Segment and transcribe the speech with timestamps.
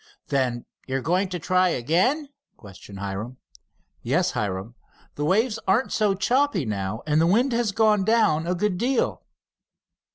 [0.29, 3.37] "Then you are going to try again?" questioned Hiram.
[4.01, 4.73] "Yes, Hiram.
[5.13, 9.21] The waves aren't so choppy now, and the wind has gone down a good deal."